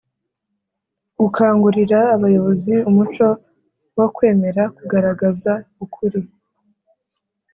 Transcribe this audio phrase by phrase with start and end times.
[1.19, 3.25] Gukangurira abayobozi umuco
[3.97, 5.51] wo kwemera kugaragaza
[5.83, 6.19] ukuri